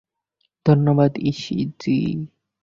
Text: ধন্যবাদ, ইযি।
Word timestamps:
ধন্যবাদ, 0.65 1.11
ইযি। 1.29 1.57